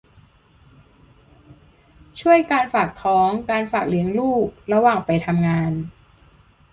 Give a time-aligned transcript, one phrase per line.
[2.19, 5.71] ช่วยการฝากท้อง การฝากเลี้ยงลูกระหว่างไปทำงาน